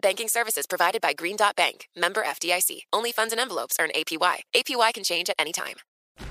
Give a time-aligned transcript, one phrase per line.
[0.00, 2.82] Banking services provided by Green Dot Bank, member FDIC.
[2.92, 4.42] Only funds and envelopes earn APY.
[4.54, 5.76] APY can change at any time.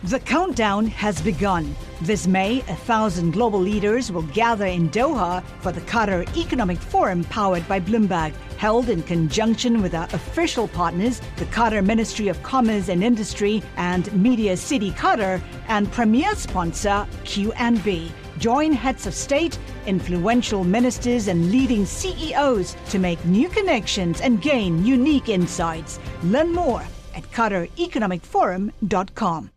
[0.04, 1.76] The countdown has begun.
[2.02, 7.24] This May, a thousand global leaders will gather in Doha for the Qatar Economic Forum
[7.26, 12.90] powered by Bloomberg, held in conjunction with our official partners, the Qatar Ministry of Commerce
[12.90, 18.12] and Industry and Media City Qatar, and premier sponsor QNB.
[18.40, 24.86] Join heads of state, influential ministers, and leading CEOs to make new connections and gain
[24.86, 26.00] unique insights.
[26.24, 26.84] Learn more
[27.16, 29.50] at QatarEconomicForum.com.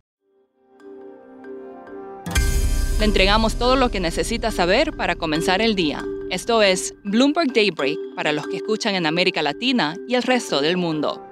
[2.98, 6.04] Le entregamos todo lo que necesita saber para comenzar el día.
[6.30, 10.76] Esto es Bloomberg Daybreak para los que escuchan en América Latina y el resto del
[10.76, 11.29] mundo.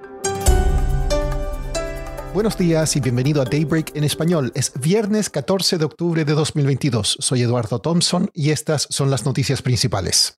[2.31, 4.51] Buenos días y bienvenido a Daybreak en español.
[4.53, 7.17] Es viernes 14 de octubre de 2022.
[7.19, 10.37] Soy Eduardo Thompson y estas son las noticias principales.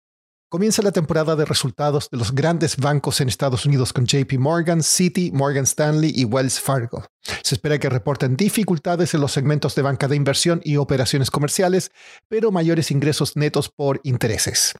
[0.49, 4.83] Comienza la temporada de resultados de los grandes bancos en Estados Unidos con JP Morgan,
[4.83, 7.05] Citi, Morgan Stanley y Wells Fargo.
[7.43, 11.91] Se espera que reporten dificultades en los segmentos de banca de inversión y operaciones comerciales,
[12.29, 14.75] pero mayores ingresos netos por intereses.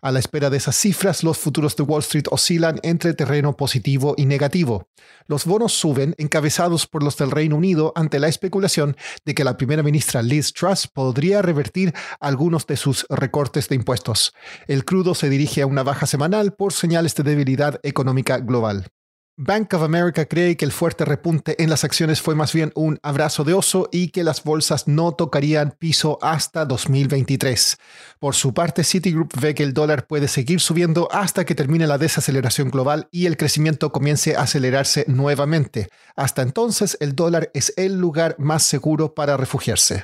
[0.00, 4.14] A la espera de esas cifras, los futuros de Wall Street oscilan entre terreno positivo
[4.16, 4.86] y negativo.
[5.26, 9.56] Los bonos suben, encabezados por los del Reino Unido, ante la especulación de que la
[9.56, 14.34] primera ministra Liz Truss podría revertir algunos de sus recortes de impuestos.
[14.68, 18.92] El crudo se dirige a una baja semanal por señales de debilidad económica global.
[19.40, 22.98] Bank of America cree que el fuerte repunte en las acciones fue más bien un
[23.04, 27.76] abrazo de oso y que las bolsas no tocarían piso hasta 2023.
[28.18, 31.98] Por su parte, Citigroup ve que el dólar puede seguir subiendo hasta que termine la
[31.98, 35.86] desaceleración global y el crecimiento comience a acelerarse nuevamente.
[36.16, 40.02] Hasta entonces, el dólar es el lugar más seguro para refugiarse.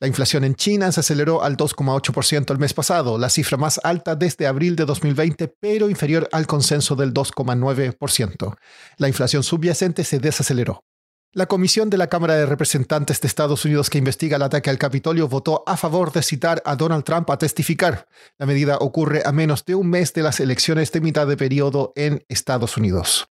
[0.00, 4.14] La inflación en China se aceleró al 2,8% el mes pasado, la cifra más alta
[4.14, 8.56] desde abril de 2020, pero inferior al consenso del 2,9%.
[8.98, 10.84] La inflación subyacente se desaceleró.
[11.32, 14.78] La comisión de la Cámara de Representantes de Estados Unidos que investiga el ataque al
[14.78, 18.08] Capitolio votó a favor de citar a Donald Trump a testificar.
[18.38, 21.92] La medida ocurre a menos de un mes de las elecciones de mitad de periodo
[21.96, 23.28] en Estados Unidos.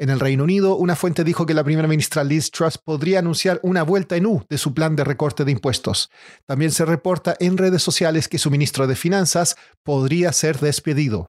[0.00, 3.58] En el Reino Unido, una fuente dijo que la primera ministra Liz Truss podría anunciar
[3.64, 6.08] una vuelta en U de su plan de recorte de impuestos.
[6.46, 11.26] También se reporta en redes sociales que su ministro de Finanzas podría ser despedido.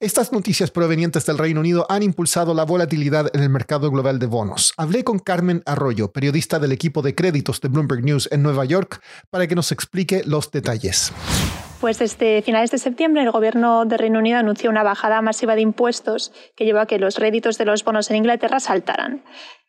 [0.00, 4.26] Estas noticias provenientes del Reino Unido han impulsado la volatilidad en el mercado global de
[4.26, 4.74] bonos.
[4.76, 9.02] Hablé con Carmen Arroyo, periodista del equipo de créditos de Bloomberg News en Nueva York,
[9.30, 11.10] para que nos explique los detalles.
[11.80, 15.62] Pues desde finales de septiembre el gobierno de Reino Unido anunció una bajada masiva de
[15.62, 19.24] impuestos que llevó a que los réditos de los bonos en Inglaterra saltaran.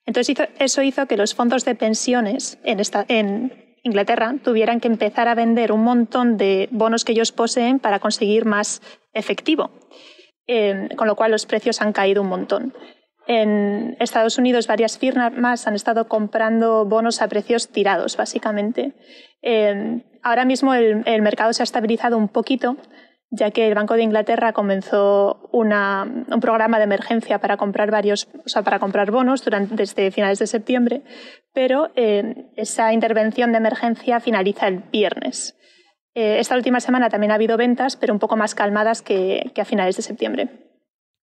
[0.06, 5.72] Entonces eso hizo que los fondos de pensiones en, Inglaterra tuvieran que empezar a vender
[5.72, 8.82] un montón de bonos que ellos poseen para conseguir más
[9.14, 9.72] efectivo,
[10.48, 12.74] eh, con lo cual los precios han caído un montón.
[13.26, 18.94] En Estados Unidos varias firmas han estado comprando bonos a precios tirados, básicamente.
[19.42, 22.78] Eh, ahora mismo el, mercado se ha estabilizado un poquito,
[23.30, 28.50] ya que el Banco de Inglaterra comenzó un programa de emergencia para comprar varios, o
[28.50, 31.04] sea, para comprar bonos durante, desde finales de septiembre,
[31.54, 35.56] pero eh, esa intervención de emergencia finaliza el viernes.
[36.14, 39.66] Eh, esta última semana también ha habido ventas, pero un poco más calmadas que a
[39.66, 40.50] finales de septiembre.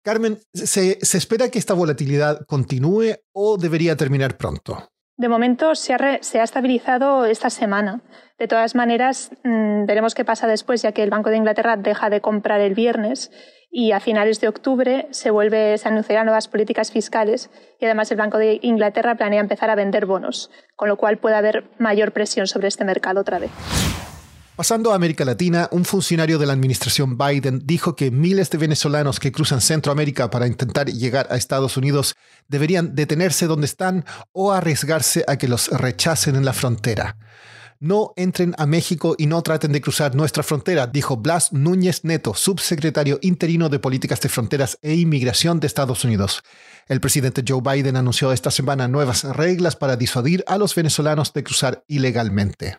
[0.09, 4.89] Carmen, ¿se, espera que esta volatilidad continúe o debería terminar pronto?
[5.19, 8.03] De momento se ha, estabilizado esta semana.
[8.39, 12.09] De todas maneras, mm, veremos qué pasa después, ya que el Banco de Inglaterra deja
[12.09, 13.33] de comprar el viernes
[13.69, 17.51] y a finales de octubre se, vuelve, se anunciarán nuevas políticas fiscales
[17.81, 21.35] y además el Banco de Inglaterra planea empezar a vender bonos, con lo cual puede
[21.35, 23.51] haber mayor presión sobre este mercado otra vez.
[24.59, 29.21] Pasando a América Latina, un funcionario de la administración Biden dijo que miles de venezolanos
[29.21, 32.17] que cruzan Centroamérica para intentar llegar a Estados Unidos
[32.49, 37.17] deberían detenerse donde están o arriesgarse a que los rechacen en la frontera.
[37.79, 42.35] No entren a México y no traten de cruzar nuestra frontera, dijo Blas Núñez Neto,
[42.35, 46.43] subsecretario interino de Políticas de Fronteras e Inmigración de Estados Unidos.
[46.89, 51.45] El presidente Joe Biden anunció esta semana nuevas reglas para disuadir a los venezolanos de
[51.45, 52.79] cruzar ilegalmente.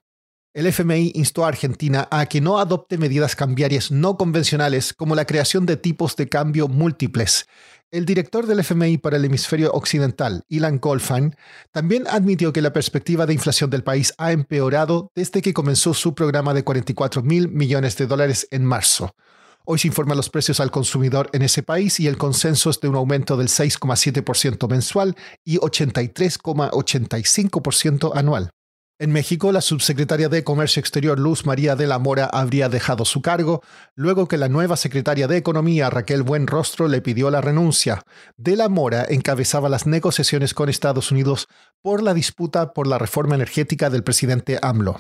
[0.60, 5.24] El FMI instó a Argentina a que no adopte medidas cambiarias no convencionales como la
[5.24, 7.48] creación de tipos de cambio múltiples.
[7.92, 11.34] El director del FMI para el hemisferio occidental, Ilan Goldfein,
[11.72, 16.14] también admitió que la perspectiva de inflación del país ha empeorado desde que comenzó su
[16.14, 19.16] programa de 44 mil millones de dólares en marzo.
[19.64, 22.90] Hoy se informan los precios al consumidor en ese país y el consenso es de
[22.90, 25.16] un aumento del 6,7% mensual
[25.46, 28.52] y 83,85% anual.
[29.01, 33.22] En México, la subsecretaria de Comercio Exterior Luz María de la Mora habría dejado su
[33.22, 33.63] cargo
[33.96, 38.04] luego que la nueva secretaria de Economía Raquel Buenrostro le pidió la renuncia.
[38.36, 41.48] De la Mora encabezaba las negociaciones con Estados Unidos
[41.81, 45.00] por la disputa por la reforma energética del presidente AMLO.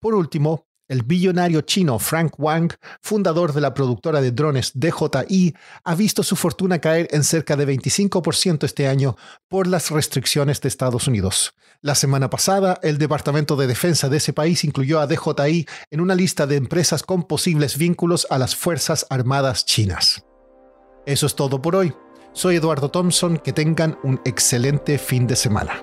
[0.00, 5.94] Por último, el billonario chino Frank Wang, fundador de la productora de drones DJI, ha
[5.94, 9.16] visto su fortuna caer en cerca de 25% este año
[9.48, 11.54] por las restricciones de Estados Unidos.
[11.80, 16.14] La semana pasada, el Departamento de Defensa de ese país incluyó a DJI en una
[16.14, 20.24] lista de empresas con posibles vínculos a las Fuerzas Armadas chinas.
[21.06, 21.92] Eso es todo por hoy.
[22.32, 25.82] Soy Eduardo Thompson, que tengan un excelente fin de semana.